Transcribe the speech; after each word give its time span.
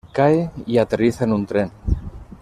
Cae, 0.13 0.49
y 0.65 0.79
aterriza 0.79 1.25
en 1.25 1.33
un 1.33 1.45
tren. 1.45 1.71